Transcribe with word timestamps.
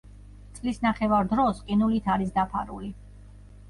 წლის 0.55 0.79
ნახევარ 0.85 1.31
დროს 1.35 1.63
ყინულით 1.69 2.13
არის 2.17 2.37
დაფარული. 2.43 2.95